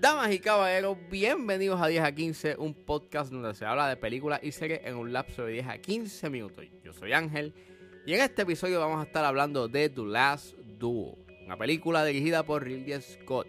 Damas 0.00 0.32
y 0.32 0.38
caballeros, 0.38 0.96
bienvenidos 1.10 1.78
a 1.82 1.86
10 1.88 2.02
a 2.02 2.12
15, 2.14 2.56
un 2.56 2.72
podcast 2.72 3.30
donde 3.30 3.52
se 3.54 3.66
habla 3.66 3.90
de 3.90 3.98
películas 3.98 4.40
y 4.42 4.52
series 4.52 4.80
en 4.84 4.96
un 4.96 5.12
lapso 5.12 5.44
de 5.44 5.52
10 5.52 5.66
a 5.66 5.76
15 5.76 6.30
minutos. 6.30 6.64
Yo 6.82 6.94
soy 6.94 7.12
Ángel 7.12 7.52
y 8.06 8.14
en 8.14 8.22
este 8.22 8.40
episodio 8.40 8.80
vamos 8.80 9.00
a 9.00 9.06
estar 9.06 9.26
hablando 9.26 9.68
de 9.68 9.90
The 9.90 10.00
Last 10.00 10.56
Duel, 10.56 11.12
una 11.44 11.58
película 11.58 12.06
dirigida 12.06 12.42
por 12.42 12.64
Ridley 12.64 13.02
Scott. 13.02 13.48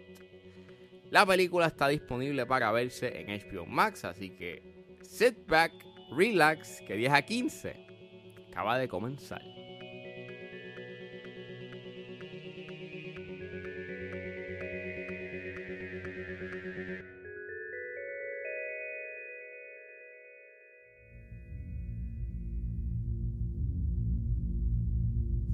La 1.10 1.24
película 1.24 1.66
está 1.66 1.88
disponible 1.88 2.44
para 2.44 2.70
verse 2.72 3.22
en 3.22 3.28
HBO 3.28 3.64
Max, 3.64 4.04
así 4.04 4.28
que 4.28 4.62
sit 5.00 5.46
back, 5.46 5.72
relax, 6.14 6.82
que 6.82 6.96
10 6.96 7.10
a 7.10 7.22
15 7.22 7.89
acaba 8.60 8.78
de 8.78 8.86
comenzar. 8.88 9.40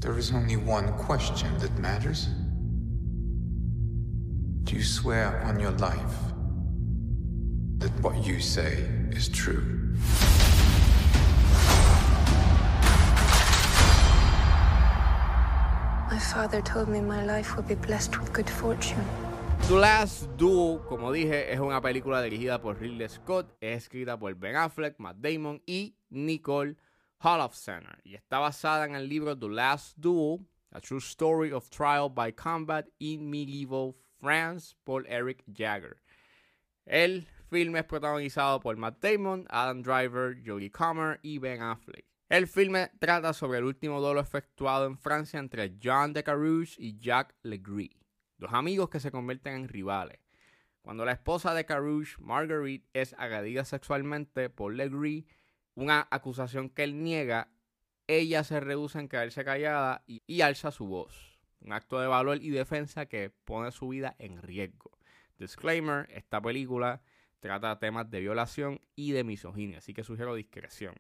There 0.00 0.18
is 0.18 0.32
only 0.32 0.56
one 0.56 0.92
question 0.98 1.56
that 1.58 1.76
matters. 1.78 2.28
Do 4.64 4.74
you 4.74 4.82
swear 4.82 5.42
on 5.44 5.60
your 5.60 5.72
life 5.72 6.16
that 7.78 7.92
what 8.02 8.26
you 8.26 8.40
say 8.40 8.84
is 9.12 9.28
true? 9.28 9.86
Father 16.32 16.60
told 16.60 16.88
me 16.88 17.00
my 17.00 17.24
life 17.24 17.56
would 17.56 17.68
be 17.68 17.74
blessed 17.74 18.18
with 18.18 18.32
good 18.32 18.48
fortune. 18.48 19.04
The 19.68 19.74
Last 19.74 20.28
Duel, 20.36 20.80
como 20.88 21.12
dije, 21.12 21.52
es 21.52 21.60
una 21.60 21.80
película 21.80 22.22
dirigida 22.22 22.60
por 22.60 22.78
Ridley 22.78 23.08
Scott, 23.08 23.52
es 23.60 23.84
escrita 23.84 24.18
por 24.18 24.34
Ben 24.34 24.56
Affleck, 24.56 24.98
Matt 24.98 25.16
Damon 25.18 25.62
y 25.66 25.96
Nicole 26.10 26.76
Holofcener 27.18 28.00
y 28.04 28.14
está 28.14 28.38
basada 28.38 28.84
en 28.84 28.94
el 28.94 29.08
libro 29.08 29.36
The 29.36 29.48
Last 29.48 29.96
Duel, 29.98 30.46
A 30.72 30.80
True 30.80 30.98
Story 30.98 31.52
of 31.52 31.70
Trial 31.70 32.10
by 32.10 32.32
Combat 32.32 32.86
in 32.98 33.30
Medieval 33.30 33.94
France 34.20 34.74
por 34.84 35.06
Eric 35.08 35.42
Jagger. 35.52 35.96
El 36.84 37.26
filme 37.50 37.80
es 37.80 37.84
protagonizado 37.84 38.60
por 38.60 38.76
Matt 38.76 39.00
Damon, 39.00 39.46
Adam 39.48 39.82
Driver, 39.82 40.36
Jodie 40.44 40.70
Comer 40.70 41.18
y 41.22 41.38
Ben 41.38 41.62
Affleck. 41.62 42.04
El 42.28 42.48
filme 42.48 42.90
trata 42.98 43.32
sobre 43.32 43.58
el 43.58 43.64
último 43.64 44.00
duelo 44.00 44.18
efectuado 44.18 44.86
en 44.86 44.98
Francia 44.98 45.38
entre 45.38 45.78
Jean 45.78 46.12
de 46.12 46.24
Carouge 46.24 46.74
y 46.76 46.98
Jacques 46.98 47.36
Legris, 47.44 47.96
dos 48.36 48.52
amigos 48.52 48.88
que 48.90 48.98
se 48.98 49.12
convierten 49.12 49.54
en 49.54 49.68
rivales. 49.68 50.18
Cuando 50.82 51.04
la 51.04 51.12
esposa 51.12 51.54
de 51.54 51.64
Carouge, 51.64 52.16
Marguerite, 52.18 52.88
es 52.94 53.14
agredida 53.16 53.64
sexualmente 53.64 54.50
por 54.50 54.74
Legris, 54.74 55.24
una 55.76 56.08
acusación 56.10 56.68
que 56.68 56.82
él 56.82 57.00
niega, 57.00 57.52
ella 58.08 58.42
se 58.42 58.58
rehúsa 58.58 58.98
en 58.98 59.08
quedarse 59.08 59.44
callada 59.44 60.02
y, 60.08 60.24
y, 60.26 60.40
alza 60.40 60.72
su 60.72 60.88
voz. 60.88 61.38
Un 61.60 61.72
acto 61.72 62.00
de 62.00 62.08
valor 62.08 62.42
y 62.42 62.50
defensa 62.50 63.06
que 63.06 63.30
pone 63.30 63.70
su 63.70 63.86
vida 63.86 64.16
en 64.18 64.42
riesgo. 64.42 64.98
Disclaimer, 65.38 66.08
esta 66.10 66.40
película 66.40 67.02
trata 67.38 67.78
temas 67.78 68.10
de 68.10 68.18
violación 68.18 68.80
y 68.96 69.12
de 69.12 69.22
misoginia, 69.22 69.78
así 69.78 69.94
que 69.94 70.02
sugiero 70.02 70.34
discreción. 70.34 70.96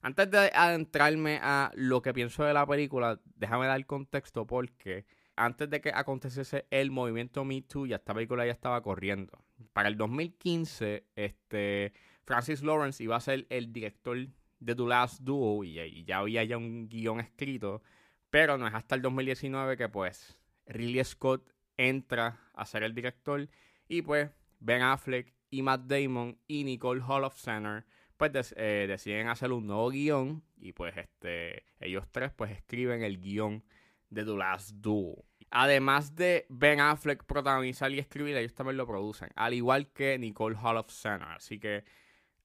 Antes 0.00 0.30
de 0.30 0.50
adentrarme 0.54 1.40
a 1.42 1.72
lo 1.74 2.02
que 2.02 2.14
pienso 2.14 2.44
de 2.44 2.54
la 2.54 2.66
película, 2.66 3.20
déjame 3.36 3.66
dar 3.66 3.84
contexto 3.86 4.46
porque 4.46 5.06
antes 5.34 5.68
de 5.70 5.80
que 5.80 5.90
aconteciese 5.92 6.66
el 6.70 6.90
movimiento 6.90 7.44
Me 7.44 7.62
Too, 7.62 7.86
ya 7.86 7.96
esta 7.96 8.14
película 8.14 8.46
ya 8.46 8.52
estaba 8.52 8.80
corriendo. 8.82 9.44
Para 9.72 9.88
el 9.88 9.96
2015, 9.96 11.04
este, 11.16 11.92
Francis 12.24 12.62
Lawrence 12.62 13.02
iba 13.02 13.16
a 13.16 13.20
ser 13.20 13.46
el 13.50 13.72
director 13.72 14.16
de 14.60 14.74
The 14.74 14.82
Last 14.82 15.22
Duo 15.22 15.64
y, 15.64 16.04
ya 16.04 16.18
había 16.18 16.44
ya 16.44 16.56
un 16.56 16.88
guion 16.88 17.20
escrito, 17.20 17.82
pero 18.30 18.58
no 18.58 18.66
es 18.66 18.74
hasta 18.74 18.94
el 18.94 19.02
2019 19.02 19.76
que 19.76 19.88
pues 19.88 20.38
Ridley 20.66 21.04
Scott 21.04 21.50
entra 21.76 22.40
a 22.54 22.66
ser 22.66 22.82
el 22.82 22.94
director 22.94 23.48
y 23.88 24.02
pues 24.02 24.30
Ben 24.58 24.82
Affleck 24.82 25.34
y 25.50 25.62
Matt 25.62 25.82
Damon 25.82 26.38
y 26.46 26.64
Nicole 26.64 27.02
Holofcener 27.06 27.84
pues 28.18 28.54
eh, 28.56 28.86
deciden 28.88 29.28
hacer 29.28 29.52
un 29.52 29.66
nuevo 29.66 29.88
guion 29.90 30.42
y 30.56 30.72
pues 30.72 30.96
este 30.96 31.64
ellos 31.80 32.04
tres 32.10 32.32
pues 32.32 32.50
escriben 32.50 33.02
el 33.02 33.18
guion 33.18 33.64
de 34.10 34.24
The 34.24 34.36
Last 34.36 34.72
Duel. 34.72 35.24
Además 35.50 36.14
de 36.14 36.44
Ben 36.50 36.80
Affleck 36.80 37.24
protagonizar 37.24 37.90
y 37.92 37.98
escribir, 37.98 38.36
ellos 38.36 38.54
también 38.54 38.76
lo 38.76 38.86
producen, 38.86 39.30
al 39.34 39.54
igual 39.54 39.90
que 39.92 40.18
Nicole 40.18 40.58
Holofcener. 40.60 41.28
Así 41.28 41.58
que 41.58 41.84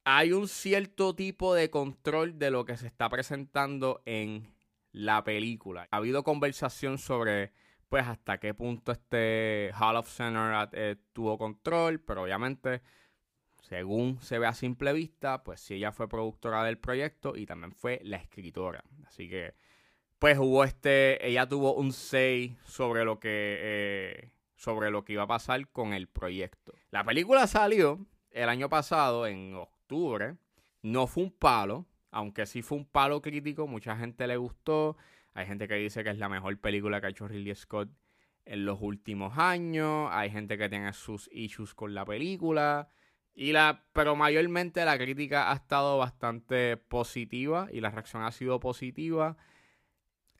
hay 0.05 0.31
un 0.31 0.47
cierto 0.47 1.13
tipo 1.15 1.53
de 1.53 1.69
control 1.69 2.39
de 2.39 2.51
lo 2.51 2.63
que 2.65 2.77
se 2.77 2.87
está 2.87 3.09
presentando 3.09 4.01
en 4.05 4.53
la 4.91 5.23
película. 5.23 5.87
Ha 5.91 5.97
habido 5.97 6.23
conversación 6.23 6.97
sobre 6.97 7.51
pues 7.89 8.07
hasta 8.07 8.39
qué 8.39 8.53
punto 8.53 8.91
este 8.91 9.71
Hall 9.79 9.97
of 9.97 10.09
Center 10.09 10.69
eh, 10.71 10.95
tuvo 11.13 11.37
control, 11.37 11.99
pero 11.99 12.23
obviamente 12.23 12.81
según 13.73 14.21
se 14.21 14.37
ve 14.37 14.45
a 14.45 14.53
simple 14.53 14.93
vista, 14.93 15.43
pues 15.43 15.59
sí 15.59 15.73
ella 15.73 15.91
fue 15.91 16.07
productora 16.07 16.63
del 16.63 16.77
proyecto 16.77 17.35
y 17.35 17.47
también 17.47 17.71
fue 17.71 17.99
la 18.03 18.17
escritora. 18.17 18.83
Así 19.07 19.27
que, 19.27 19.55
pues 20.19 20.37
hubo 20.37 20.63
este, 20.63 21.27
ella 21.27 21.49
tuvo 21.49 21.73
un 21.73 21.91
say 21.91 22.55
sobre 22.65 23.03
lo 23.03 23.19
que, 23.19 23.57
eh, 23.59 24.31
sobre 24.55 24.91
lo 24.91 25.03
que 25.03 25.13
iba 25.13 25.23
a 25.23 25.27
pasar 25.27 25.67
con 25.69 25.93
el 25.93 26.07
proyecto. 26.07 26.71
La 26.91 27.03
película 27.03 27.47
salió 27.47 28.05
el 28.29 28.47
año 28.47 28.69
pasado, 28.69 29.25
en 29.25 29.55
octubre. 29.55 30.35
No 30.83 31.07
fue 31.07 31.23
un 31.23 31.31
palo, 31.31 31.87
aunque 32.11 32.45
sí 32.45 32.61
fue 32.61 32.77
un 32.77 32.85
palo 32.85 33.23
crítico, 33.23 33.65
mucha 33.65 33.97
gente 33.97 34.27
le 34.27 34.37
gustó. 34.37 34.97
Hay 35.33 35.47
gente 35.47 35.67
que 35.67 35.75
dice 35.75 36.03
que 36.03 36.11
es 36.11 36.19
la 36.19 36.29
mejor 36.29 36.59
película 36.59 37.01
que 37.01 37.07
ha 37.07 37.09
hecho 37.09 37.27
Ridley 37.27 37.55
Scott 37.55 37.89
en 38.45 38.65
los 38.65 38.77
últimos 38.81 39.35
años. 39.35 40.09
Hay 40.11 40.29
gente 40.29 40.59
que 40.59 40.69
tiene 40.69 40.93
sus 40.93 41.27
issues 41.33 41.73
con 41.73 41.95
la 41.95 42.05
película. 42.05 42.87
Y 43.35 43.51
la, 43.51 43.83
pero 43.93 44.15
mayormente 44.15 44.85
la 44.85 44.97
crítica 44.97 45.51
ha 45.51 45.55
estado 45.55 45.97
bastante 45.97 46.77
positiva 46.77 47.67
y 47.71 47.81
la 47.81 47.89
reacción 47.89 48.23
ha 48.23 48.31
sido 48.31 48.59
positiva. 48.59 49.37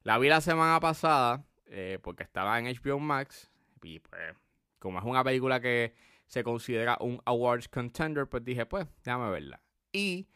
La 0.04 0.18
vi 0.20 0.30
la 0.30 0.42
semana 0.42 0.80
pasada 0.80 1.46
eh, 1.66 1.98
porque 2.04 2.24
estaba 2.24 2.60
en 2.60 2.66
HBO 2.66 3.00
Max 3.00 3.50
y 3.82 4.00
pues 4.00 4.36
como 4.78 5.00
es 5.00 5.06
una 5.06 5.24
película 5.24 5.60
que 5.60 5.96
se 6.28 6.44
considera 6.44 6.98
un 7.00 7.22
awards 7.26 7.68
contender, 7.68 8.28
pues 8.28 8.44
dije 8.44 8.66
pues 8.66 8.86
déjame 9.04 9.32
verla. 9.32 9.62
Y 9.92 10.28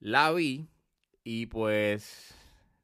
la 0.00 0.32
vi 0.32 0.68
y 1.24 1.46
pues 1.46 2.34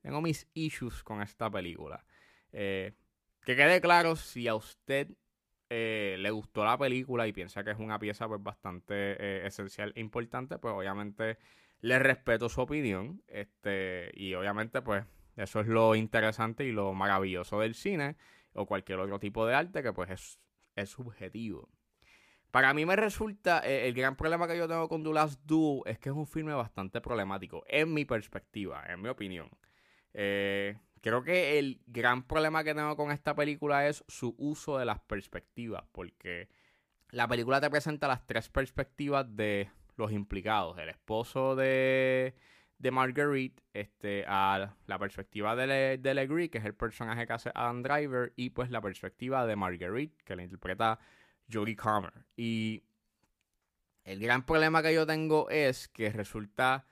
tengo 0.00 0.22
mis 0.22 0.46
issues 0.54 1.02
con 1.02 1.20
esta 1.20 1.50
película. 1.50 2.04
Eh, 2.52 2.94
que 3.42 3.56
quede 3.56 3.80
claro 3.80 4.16
si 4.16 4.48
a 4.48 4.54
usted 4.54 5.08
eh, 5.70 6.16
le 6.18 6.30
gustó 6.30 6.64
la 6.64 6.78
película 6.78 7.26
y 7.26 7.32
piensa 7.32 7.62
que 7.62 7.70
es 7.70 7.78
una 7.78 7.98
pieza 7.98 8.26
pues 8.26 8.42
bastante 8.42 8.94
eh, 8.94 9.46
esencial 9.46 9.92
e 9.94 10.00
importante, 10.00 10.58
pues 10.58 10.74
obviamente 10.74 11.38
le 11.80 11.98
respeto 11.98 12.48
su 12.48 12.60
opinión. 12.60 13.22
Este, 13.28 14.10
y 14.14 14.34
obviamente, 14.34 14.82
pues, 14.82 15.04
eso 15.36 15.60
es 15.60 15.66
lo 15.66 15.94
interesante 15.94 16.64
y 16.64 16.72
lo 16.72 16.94
maravilloso 16.94 17.60
del 17.60 17.74
cine 17.74 18.16
o 18.54 18.66
cualquier 18.66 18.98
otro 18.98 19.18
tipo 19.18 19.46
de 19.46 19.54
arte 19.54 19.82
que 19.82 19.92
pues 19.92 20.10
es, 20.10 20.40
es 20.74 20.90
subjetivo. 20.90 21.68
Para 22.50 22.72
mí 22.72 22.86
me 22.86 22.96
resulta, 22.96 23.60
eh, 23.64 23.88
el 23.88 23.94
gran 23.94 24.16
problema 24.16 24.48
que 24.48 24.56
yo 24.56 24.66
tengo 24.66 24.88
con 24.88 25.04
Last 25.14 25.40
Duel 25.44 25.82
es 25.84 25.98
que 25.98 26.08
es 26.08 26.14
un 26.14 26.26
filme 26.26 26.54
bastante 26.54 27.00
problemático, 27.00 27.62
en 27.68 27.92
mi 27.92 28.04
perspectiva, 28.06 28.84
en 28.88 29.02
mi 29.02 29.08
opinión. 29.08 29.50
Creo 31.00 31.22
que 31.22 31.58
el 31.58 31.80
gran 31.86 32.22
problema 32.22 32.64
que 32.64 32.74
tengo 32.74 32.96
con 32.96 33.10
esta 33.10 33.34
película 33.34 33.86
es 33.88 34.04
su 34.08 34.34
uso 34.38 34.78
de 34.78 34.84
las 34.84 35.00
perspectivas, 35.00 35.84
porque 35.92 36.48
la 37.10 37.26
película 37.28 37.60
te 37.60 37.70
presenta 37.70 38.08
las 38.08 38.26
tres 38.26 38.48
perspectivas 38.48 39.26
de 39.36 39.70
los 39.96 40.12
implicados, 40.12 40.78
el 40.78 40.88
esposo 40.88 41.56
de, 41.56 42.34
de 42.78 42.90
Marguerite, 42.90 43.62
este, 43.72 44.24
a 44.26 44.74
la 44.86 44.98
perspectiva 44.98 45.56
de, 45.56 45.98
de 45.98 46.14
Legree, 46.14 46.50
que 46.50 46.58
es 46.58 46.64
el 46.64 46.74
personaje 46.74 47.26
que 47.26 47.32
hace 47.32 47.50
Adam 47.54 47.82
Driver, 47.82 48.32
y 48.36 48.50
pues 48.50 48.70
la 48.70 48.80
perspectiva 48.80 49.46
de 49.46 49.56
Marguerite, 49.56 50.16
que 50.24 50.36
la 50.36 50.44
interpreta 50.44 50.98
Jodie 51.52 51.76
Comer. 51.76 52.12
Y 52.36 52.84
el 54.04 54.20
gran 54.20 54.44
problema 54.44 54.82
que 54.82 54.94
yo 54.94 55.06
tengo 55.06 55.50
es 55.50 55.88
que 55.88 56.10
resulta 56.10 56.86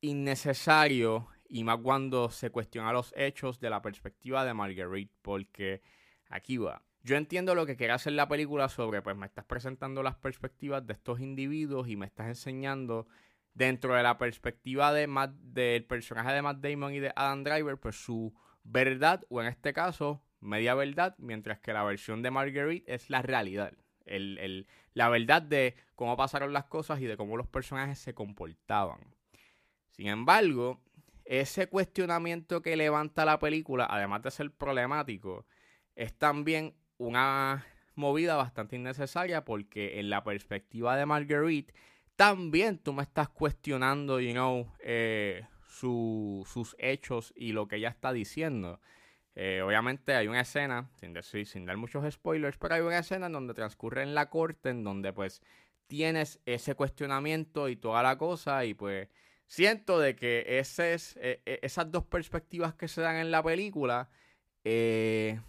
innecesario 0.00 1.28
y 1.48 1.64
más 1.64 1.78
cuando 1.78 2.30
se 2.30 2.50
cuestiona 2.50 2.92
los 2.92 3.12
hechos 3.16 3.60
de 3.60 3.70
la 3.70 3.82
perspectiva 3.82 4.44
de 4.44 4.54
Marguerite, 4.54 5.14
porque 5.22 5.82
aquí 6.28 6.56
va. 6.56 6.82
Yo 7.02 7.16
entiendo 7.16 7.54
lo 7.54 7.66
que 7.66 7.76
quiere 7.76 7.92
hacer 7.92 8.14
la 8.14 8.28
película 8.28 8.68
sobre, 8.68 9.00
pues 9.00 9.16
me 9.16 9.26
estás 9.26 9.44
presentando 9.44 10.02
las 10.02 10.16
perspectivas 10.16 10.86
de 10.86 10.94
estos 10.94 11.20
individuos 11.20 11.88
y 11.88 11.96
me 11.96 12.06
estás 12.06 12.26
enseñando 12.26 13.06
dentro 13.54 13.94
de 13.94 14.02
la 14.02 14.18
perspectiva 14.18 14.92
de 14.92 15.08
del 15.40 15.84
personaje 15.84 16.32
de 16.32 16.42
Matt 16.42 16.58
Damon 16.58 16.94
y 16.94 17.00
de 17.00 17.12
Adam 17.14 17.44
Driver, 17.44 17.78
pues 17.78 17.96
su 17.96 18.34
verdad, 18.64 19.24
o 19.28 19.40
en 19.40 19.46
este 19.46 19.72
caso, 19.72 20.22
media 20.40 20.74
verdad, 20.74 21.14
mientras 21.18 21.60
que 21.60 21.72
la 21.72 21.84
versión 21.84 22.22
de 22.22 22.30
Marguerite 22.30 22.92
es 22.92 23.08
la 23.08 23.22
realidad. 23.22 23.72
El, 24.04 24.66
la 24.92 25.08
verdad 25.08 25.42
de 25.42 25.74
cómo 25.94 26.16
pasaron 26.16 26.52
las 26.52 26.64
cosas 26.64 27.00
y 27.00 27.06
de 27.06 27.16
cómo 27.16 27.36
los 27.36 27.48
personajes 27.48 27.98
se 27.98 28.14
comportaban. 28.14 29.00
Sin 29.90 30.08
embargo, 30.08 30.80
ese 31.26 31.68
cuestionamiento 31.68 32.62
que 32.62 32.76
levanta 32.76 33.24
la 33.24 33.38
película, 33.38 33.86
además 33.90 34.22
de 34.22 34.30
ser 34.30 34.52
problemático, 34.52 35.46
es 35.94 36.16
también 36.16 36.74
una 36.98 37.66
movida 37.94 38.36
bastante 38.36 38.76
innecesaria 38.76 39.44
porque 39.44 39.98
en 39.98 40.10
la 40.10 40.22
perspectiva 40.22 40.96
de 40.96 41.06
Marguerite, 41.06 41.74
también 42.14 42.78
tú 42.78 42.92
me 42.92 43.02
estás 43.02 43.28
cuestionando, 43.28 44.20
you 44.20 44.32
know, 44.32 44.72
eh, 44.80 45.44
sus 45.68 46.76
hechos 46.78 47.32
y 47.36 47.52
lo 47.52 47.68
que 47.68 47.76
ella 47.76 47.88
está 47.88 48.12
diciendo. 48.12 48.80
Eh, 49.34 49.60
obviamente 49.62 50.14
hay 50.14 50.28
una 50.28 50.40
escena, 50.40 50.88
sin 50.94 51.12
decir, 51.12 51.46
sin 51.46 51.66
dar 51.66 51.76
muchos 51.76 52.10
spoilers, 52.10 52.56
pero 52.56 52.74
hay 52.74 52.80
una 52.80 52.98
escena 52.98 53.26
en 53.26 53.32
donde 53.32 53.52
transcurre 53.52 54.02
en 54.02 54.14
la 54.14 54.30
corte, 54.30 54.70
en 54.70 54.82
donde 54.82 55.12
pues 55.12 55.42
tienes 55.86 56.40
ese 56.46 56.74
cuestionamiento 56.74 57.68
y 57.68 57.76
toda 57.76 58.02
la 58.02 58.16
cosa, 58.16 58.64
y 58.64 58.72
pues 58.72 59.08
siento 59.46 59.98
de 59.98 60.16
que 60.16 60.44
ese 60.58 60.94
es, 60.94 61.16
e, 61.16 61.42
e, 61.46 61.60
esas 61.62 61.90
dos 61.90 62.04
perspectivas 62.04 62.74
que 62.74 62.88
se 62.88 63.00
dan 63.00 63.16
en 63.16 63.30
la 63.30 63.42
película, 63.42 64.08
eh, 64.64 65.40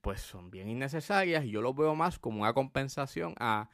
pues 0.00 0.20
son 0.20 0.50
bien 0.50 0.68
innecesarias, 0.68 1.44
y 1.44 1.50
yo 1.50 1.60
lo 1.60 1.74
veo 1.74 1.94
más 1.94 2.18
como 2.18 2.40
una 2.40 2.52
compensación 2.52 3.34
a 3.38 3.70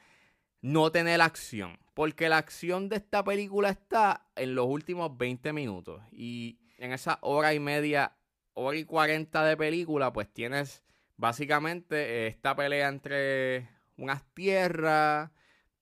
no 0.62 0.90
tener 0.90 1.20
acción. 1.20 1.78
Porque 1.94 2.28
la 2.28 2.38
acción 2.38 2.88
de 2.88 2.96
esta 2.96 3.24
película 3.24 3.70
está 3.70 4.26
en 4.34 4.54
los 4.54 4.66
últimos 4.66 5.16
20 5.16 5.52
minutos. 5.52 6.02
Y 6.12 6.58
en 6.78 6.92
esa 6.92 7.18
hora 7.22 7.54
y 7.54 7.60
media, 7.60 8.16
hora 8.54 8.76
y 8.76 8.84
40 8.84 9.44
de 9.44 9.56
película, 9.56 10.12
pues 10.12 10.30
tienes 10.32 10.82
básicamente 11.16 12.26
esta 12.26 12.54
pelea 12.54 12.88
entre 12.88 13.68
unas 13.96 14.24
tierras. 14.34 15.30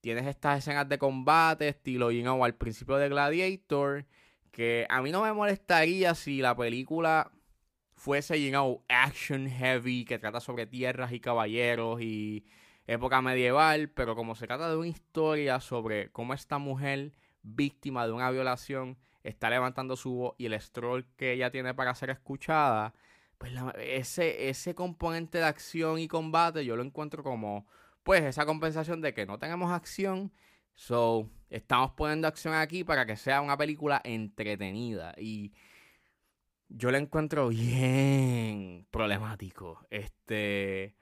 Tienes 0.05 0.27
estas 0.27 0.59
escenas 0.59 0.87
de 0.87 0.99
combate, 0.99 1.67
estilo, 1.67 2.11
you 2.11 2.45
al 2.45 2.55
principio 2.57 2.99
de 2.99 3.09
Gladiator. 3.09 4.05
Que 4.51 4.87
a 4.91 5.01
mí 5.01 5.11
no 5.11 5.23
me 5.23 5.33
molestaría 5.33 6.15
si 6.15 6.43
la 6.43 6.55
película 6.55 7.33
fuese, 7.95 8.39
you 8.39 8.83
action 8.91 9.49
heavy, 9.49 10.05
que 10.05 10.19
trata 10.19 10.41
sobre 10.41 10.67
tierras 10.67 11.11
y 11.13 11.21
caballeros 11.21 12.03
y 12.03 12.45
época 12.87 13.23
medieval, 13.23 13.89
pero 13.89 14.15
como 14.15 14.35
se 14.35 14.47
trata 14.47 14.69
de 14.69 14.77
una 14.77 14.89
historia 14.89 15.59
sobre 15.59 16.11
cómo 16.13 16.35
esta 16.35 16.59
mujer 16.59 17.15
víctima 17.43 18.07
de 18.07 18.13
una 18.13 18.31
violación 18.31 18.99
está 19.23 19.49
levantando 19.49 19.97
su 19.97 20.13
voz 20.13 20.35
y 20.37 20.45
el 20.45 20.61
stroll 20.61 21.07
que 21.17 21.33
ella 21.33 21.51
tiene 21.51 21.73
para 21.73 21.95
ser 21.95 22.11
escuchada, 22.11 22.93
pues 23.39 23.55
ese, 23.79 24.51
ese 24.51 24.75
componente 24.75 25.39
de 25.39 25.45
acción 25.45 25.99
y 25.99 26.09
combate 26.09 26.63
yo 26.63 26.77
lo 26.77 26.83
encuentro 26.83 27.23
como, 27.23 27.67
pues, 28.05 28.23
esa 28.25 28.47
compensación 28.47 29.01
de 29.01 29.15
que 29.15 29.27
no 29.27 29.39
tenemos 29.39 29.73
acción. 29.73 30.33
So, 30.75 31.31
estamos 31.51 31.93
poniendo 31.93 32.29
acción 32.29 32.55
aquí 32.55 32.85
para 32.85 33.07
que 33.07 33.17
sea 33.17 33.41
una 33.41 33.57
película 33.57 34.01
entretenida. 34.05 35.15
Y 35.19 35.53
yo 36.69 36.91
lo 36.91 36.99
encuentro 36.99 37.49
bien 37.49 38.87
problemático. 38.91 39.87
Este. 39.91 40.97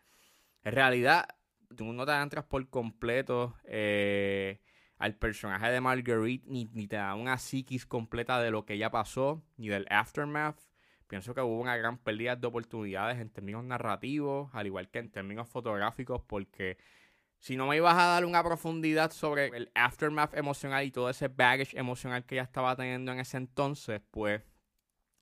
En 0.64 0.72
realidad, 0.72 1.28
tú 1.76 1.92
no 1.92 2.06
te 2.06 2.12
entras 2.12 2.44
por 2.44 2.68
completo 2.68 3.56
eh, 3.64 4.60
al 4.98 5.16
personaje 5.16 5.70
de 5.70 5.80
Marguerite, 5.80 6.46
ni, 6.48 6.66
te 6.86 6.96
da 6.96 7.14
una 7.14 7.38
psiquis 7.38 7.86
completa 7.86 8.40
de 8.40 8.50
lo 8.50 8.64
que 8.64 8.74
ella 8.74 8.90
pasó, 8.90 9.42
ni 9.56 9.68
del 9.68 9.86
aftermath. 9.90 10.60
Pienso 11.12 11.34
que 11.34 11.42
hubo 11.42 11.60
una 11.60 11.76
gran 11.76 11.98
pérdida 11.98 12.36
de 12.36 12.46
oportunidades 12.46 13.20
en 13.20 13.28
términos 13.28 13.62
narrativos, 13.62 14.48
al 14.54 14.66
igual 14.66 14.88
que 14.88 14.98
en 14.98 15.10
términos 15.10 15.46
fotográficos, 15.46 16.22
porque 16.22 16.78
si 17.36 17.54
no 17.54 17.66
me 17.66 17.76
ibas 17.76 17.98
a 17.98 18.06
dar 18.06 18.24
una 18.24 18.42
profundidad 18.42 19.10
sobre 19.10 19.48
el 19.48 19.70
aftermath 19.74 20.34
emocional 20.34 20.86
y 20.86 20.90
todo 20.90 21.10
ese 21.10 21.28
baggage 21.28 21.78
emocional 21.78 22.24
que 22.24 22.36
ella 22.36 22.44
estaba 22.44 22.74
teniendo 22.76 23.12
en 23.12 23.20
ese 23.20 23.36
entonces, 23.36 24.00
pues 24.10 24.40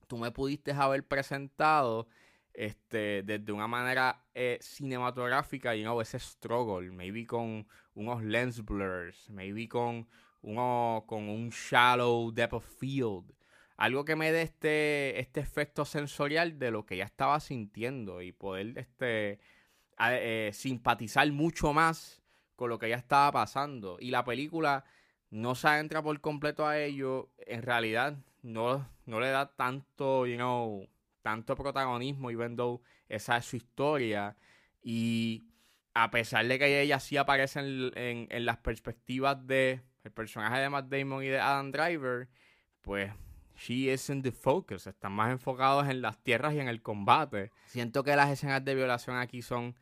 tú 0.07 0.17
me 0.17 0.31
pudiste 0.31 0.71
haber 0.71 1.05
presentado 1.05 2.07
este, 2.53 3.23
desde 3.23 3.51
una 3.51 3.67
manera 3.67 4.23
eh, 4.33 4.59
cinematográfica, 4.61 5.75
you 5.75 5.83
know, 5.83 5.99
ese 5.99 6.19
struggle, 6.19 6.89
maybe 6.89 7.25
con 7.25 7.67
unos 7.95 8.23
lens 8.23 8.63
blurs, 8.63 9.29
maybe 9.29 9.67
con, 9.67 10.07
uno, 10.41 11.03
con 11.05 11.27
un 11.27 11.49
shallow 11.49 12.31
depth 12.31 12.53
of 12.53 12.65
field. 12.79 13.33
Algo 13.81 14.05
que 14.05 14.15
me 14.15 14.31
dé 14.31 14.43
este, 14.43 15.19
este 15.19 15.39
efecto 15.39 15.85
sensorial 15.85 16.59
de 16.59 16.69
lo 16.69 16.85
que 16.85 16.97
ya 16.97 17.05
estaba 17.05 17.39
sintiendo 17.39 18.21
y 18.21 18.31
poder 18.31 18.77
este, 18.77 19.39
eh, 19.99 20.51
simpatizar 20.53 21.31
mucho 21.31 21.73
más 21.73 22.21
con 22.55 22.69
lo 22.69 22.77
que 22.77 22.89
ya 22.89 22.97
estaba 22.97 23.31
pasando. 23.31 23.97
Y 23.99 24.11
la 24.11 24.23
película 24.23 24.85
no 25.31 25.55
se 25.55 25.79
entra 25.79 26.03
por 26.03 26.21
completo 26.21 26.67
a 26.67 26.77
ello. 26.77 27.31
En 27.39 27.63
realidad, 27.63 28.19
no, 28.43 28.87
no 29.07 29.19
le 29.19 29.29
da 29.29 29.47
tanto, 29.55 30.27
you 30.27 30.35
know, 30.35 30.87
tanto 31.23 31.55
protagonismo, 31.55 32.29
even 32.29 32.55
though 32.55 32.83
esa 33.09 33.37
es 33.37 33.45
su 33.45 33.55
historia. 33.55 34.37
Y 34.83 35.45
a 35.95 36.11
pesar 36.11 36.45
de 36.45 36.59
que 36.59 36.81
ella 36.83 36.99
sí 36.99 37.17
aparece 37.17 37.61
en, 37.61 38.27
en, 38.29 38.45
las 38.45 38.57
perspectivas 38.57 39.43
de 39.47 39.81
el 40.03 40.11
personaje 40.11 40.59
de 40.61 40.69
Matt 40.69 40.85
Damon 40.85 41.23
y 41.23 41.29
de 41.29 41.39
Adam 41.39 41.71
Driver, 41.71 42.29
pues 42.81 43.11
she 43.55 43.91
isn't 43.91 44.23
the 44.23 44.31
focus. 44.31 44.87
Están 44.87 45.13
más 45.13 45.31
enfocados 45.31 45.87
en 45.87 46.01
las 46.01 46.17
tierras 46.23 46.53
y 46.53 46.59
en 46.59 46.67
el 46.67 46.81
combate. 46.81 47.51
Siento 47.67 48.03
que 48.03 48.15
las 48.15 48.29
escenas 48.29 48.63
de 48.63 48.75
violación 48.75 49.17
aquí 49.17 49.41
son 49.41 49.75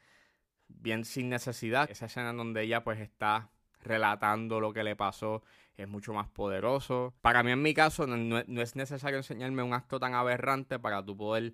bien 0.68 1.06
sin 1.06 1.30
necesidad. 1.30 1.89
Esa 1.89 2.06
escena 2.06 2.31
en 2.31 2.38
donde 2.38 2.63
ella 2.63 2.83
pues 2.83 3.00
está 3.00 3.50
relatando 3.81 4.60
lo 4.60 4.74
que 4.74 4.83
le 4.83 4.95
pasó 4.95 5.44
es 5.77 5.88
mucho 5.88 6.13
más 6.13 6.27
poderoso. 6.27 7.13
Para 7.21 7.42
mí, 7.44 7.51
en 7.51 7.62
mi 7.62 7.74
caso, 7.74 8.06
no, 8.06 8.38
es 8.39 8.75
necesario 8.75 9.18
enseñarme 9.18 9.63
un 9.63 9.74
acto 9.74 10.00
tan 10.00 10.13
aberrante 10.13 10.77
para 10.77 11.04
tú 11.04 11.16
poder 11.16 11.54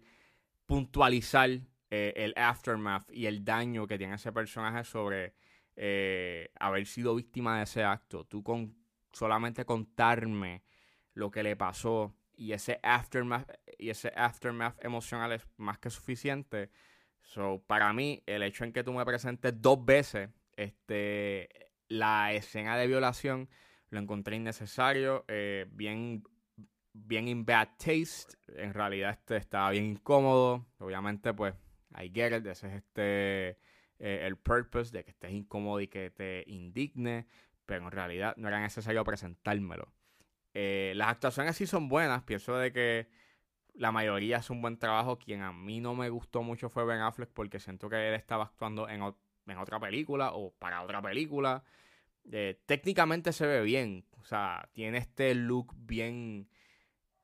puntualizar 0.66 1.50
eh, 1.92 2.14
el 2.16 2.34
aftermath 2.36 3.10
y 3.12 3.28
el 3.28 3.46
daño 3.46 3.86
que 3.86 3.98
tiene 3.98 4.16
ese 4.16 4.32
personaje 4.32 4.84
sobre 4.84 5.36
eh, 5.76 6.50
haber 6.60 6.88
sido 6.88 7.16
víctima 7.16 7.58
de 7.58 7.64
ese 7.64 7.84
acto. 7.84 8.26
Tú 8.26 8.44
con 8.44 8.76
solamente 9.12 9.64
contarme 9.64 10.64
lo 11.16 11.32
que 11.32 11.42
le 11.42 11.56
pasó 11.56 12.16
y 12.38 12.52
ese 12.52 12.80
aftermath 12.84 13.50
y 13.80 13.90
ese 13.90 14.12
aftermath 14.16 14.84
emocional 14.86 15.32
es 15.32 15.48
más 15.58 15.80
que 15.80 15.90
suficiente. 15.90 16.70
So, 17.22 17.64
para 17.66 17.92
mí, 17.94 18.22
el 18.28 18.44
hecho 18.44 18.64
en 18.64 18.72
que 18.72 18.84
tú 18.84 18.94
me 18.94 19.04
presentes 19.04 19.60
dos 19.60 19.84
veces 19.84 20.30
este, 20.56 21.50
la 21.88 22.34
escena 22.34 22.78
de 22.78 22.88
violación 22.88 23.50
lo 23.90 24.00
encontré 24.00 24.36
innecesario, 24.36 25.26
eh, 25.28 25.66
bien, 25.72 26.24
bien 26.94 27.28
in 27.28 27.46
bad 27.46 27.70
taste. 27.78 28.38
En 28.56 28.74
realidad 28.74 29.12
este 29.12 29.38
estaba 29.38 29.72
bien 29.72 29.86
incómodo. 29.86 30.68
Obviamente, 30.80 31.34
pues, 31.34 31.56
I 31.98 32.12
get 32.14 32.38
it. 32.38 32.46
Ese 32.46 32.68
es 32.68 32.74
este 32.74 33.50
eh, 34.00 34.26
el 34.26 34.38
purpose 34.38 34.92
de 34.92 35.04
que 35.04 35.12
estés 35.12 35.32
incómodo 35.32 35.80
y 35.80 35.88
que 35.88 36.10
te 36.12 36.44
indigne. 36.48 37.28
Pero 37.66 37.86
en 37.86 37.92
realidad 37.92 38.36
no 38.38 38.48
era 38.48 38.60
necesario 38.60 39.04
presentármelo. 39.04 39.95
Eh, 40.56 40.94
las 40.96 41.10
actuaciones 41.10 41.56
sí 41.58 41.68
son 41.68 41.90
buenas. 41.90 42.24
Pienso 42.24 42.56
de 42.58 42.72
que 42.72 43.08
la 43.74 43.92
mayoría 43.92 44.38
es 44.38 44.50
un 44.50 44.62
buen 44.62 44.80
trabajo. 44.80 45.20
Quien 45.20 45.42
a 45.42 45.52
mí 45.52 45.82
no 45.82 45.94
me 45.94 46.10
gustó 46.10 46.42
mucho 46.42 46.70
fue 46.70 46.86
Ben 46.86 47.02
Affleck 47.02 47.30
porque 47.30 47.60
siento 47.60 47.90
que 47.90 48.08
él 48.08 48.16
estaba 48.16 48.46
actuando 48.46 48.90
en, 48.90 49.02
en 49.48 49.58
otra 49.58 49.80
película 49.80 50.32
o 50.34 50.52
para 50.54 50.82
otra 50.82 51.02
película. 51.02 51.64
Eh, 52.32 52.60
técnicamente 52.66 53.34
se 53.34 53.46
ve 53.46 53.62
bien. 53.62 54.06
O 54.18 54.24
sea, 54.24 54.70
tiene 54.72 54.98
este 54.98 55.36
look 55.36 55.76
bien, 55.78 56.48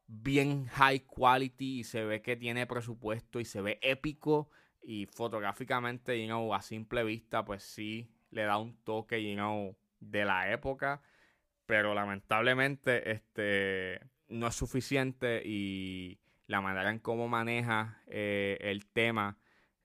bien 0.08 0.68
high 0.68 1.00
quality 1.00 1.80
y 1.80 1.84
se 1.86 2.04
ve 2.04 2.22
que 2.22 2.36
tiene 2.36 2.68
presupuesto 2.68 3.40
y 3.40 3.46
se 3.46 3.62
ve 3.62 3.80
épico. 3.82 4.50
Y 4.84 5.06
fotográficamente, 5.06 6.20
you 6.20 6.28
know, 6.28 6.54
a 6.54 6.62
simple 6.62 7.04
vista, 7.06 7.46
pues 7.46 7.64
sí 7.64 8.12
le 8.30 8.44
da 8.44 8.58
un 8.58 8.76
toque, 8.84 9.24
you 9.24 9.36
know, 9.36 9.78
de 10.00 10.26
la 10.26 10.52
época. 10.52 11.02
Pero 11.72 11.94
lamentablemente, 11.94 13.12
este 13.12 14.02
no 14.28 14.48
es 14.48 14.56
suficiente 14.56 15.42
y 15.46 16.20
la 16.48 16.60
manera 16.60 16.90
en 16.90 17.00
cómo 17.00 17.30
maneja 17.30 18.04
eh, 18.08 18.58
el 18.60 18.88
tema, 18.88 19.38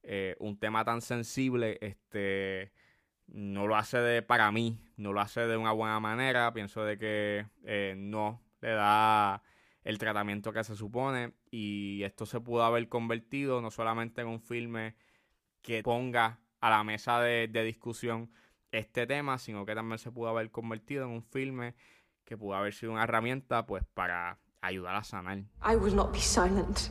eh, 0.02 0.34
un 0.40 0.58
tema 0.58 0.84
tan 0.84 1.00
sensible, 1.00 1.78
este 1.80 2.72
no 3.28 3.68
lo 3.68 3.76
hace 3.76 3.98
de, 3.98 4.22
para 4.22 4.50
mí, 4.50 4.80
no 4.96 5.12
lo 5.12 5.20
hace 5.20 5.46
de 5.46 5.56
una 5.56 5.70
buena 5.70 6.00
manera. 6.00 6.52
Pienso 6.52 6.84
de 6.84 6.98
que 6.98 7.46
eh, 7.62 7.94
no 7.96 8.42
le 8.62 8.70
da 8.70 9.44
el 9.84 9.98
tratamiento 9.98 10.52
que 10.52 10.64
se 10.64 10.74
supone. 10.74 11.34
Y 11.52 12.02
esto 12.02 12.26
se 12.26 12.40
pudo 12.40 12.64
haber 12.64 12.88
convertido 12.88 13.62
no 13.62 13.70
solamente 13.70 14.22
en 14.22 14.26
un 14.26 14.40
filme 14.40 14.96
que 15.62 15.84
ponga 15.84 16.40
a 16.60 16.68
la 16.68 16.82
mesa 16.82 17.20
de, 17.20 17.46
discusión 17.46 18.32
este 18.72 19.06
tema, 19.06 19.38
sino 19.38 19.64
que 19.64 19.74
también 19.74 19.98
se 19.98 20.10
pudo 20.10 20.28
haber 20.28 20.50
convertido 20.50 21.04
en 21.04 21.10
un 21.10 21.22
filme 21.22 21.74
que 22.24 22.36
pudo 22.36 22.54
haber 22.54 22.74
sido 22.74 22.92
una 22.92 23.04
herramienta 23.04 23.66
pues 23.66 23.84
para 23.94 24.38
ayudar 24.60 24.96
a 24.96 25.04
sanar. 25.04 25.38
I 25.38 25.76
will 25.76 25.94
not 25.94 26.12
be 26.12 26.18
silent. 26.18 26.90